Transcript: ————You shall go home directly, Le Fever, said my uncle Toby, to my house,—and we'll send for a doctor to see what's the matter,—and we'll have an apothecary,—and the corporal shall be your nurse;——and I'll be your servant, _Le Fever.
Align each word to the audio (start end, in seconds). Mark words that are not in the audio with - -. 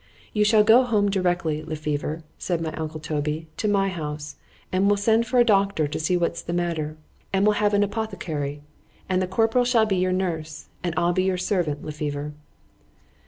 ————You 0.33 0.43
shall 0.43 0.63
go 0.63 0.81
home 0.81 1.11
directly, 1.11 1.61
Le 1.63 1.75
Fever, 1.75 2.23
said 2.39 2.59
my 2.59 2.71
uncle 2.73 2.99
Toby, 2.99 3.45
to 3.57 3.67
my 3.67 3.89
house,—and 3.89 4.87
we'll 4.87 4.97
send 4.97 5.27
for 5.27 5.37
a 5.39 5.43
doctor 5.45 5.87
to 5.87 5.99
see 5.99 6.17
what's 6.17 6.41
the 6.41 6.53
matter,—and 6.53 7.45
we'll 7.45 7.53
have 7.61 7.75
an 7.75 7.83
apothecary,—and 7.83 9.21
the 9.21 9.27
corporal 9.27 9.63
shall 9.63 9.85
be 9.85 9.97
your 9.97 10.11
nurse;——and 10.11 10.95
I'll 10.97 11.13
be 11.13 11.25
your 11.25 11.37
servant, 11.37 11.83
_Le 11.83 11.93
Fever. 11.93 12.33